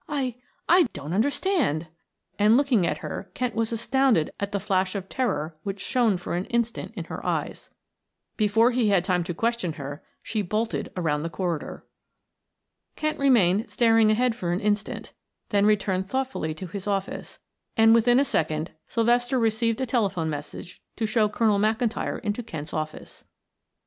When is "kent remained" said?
12.95-13.69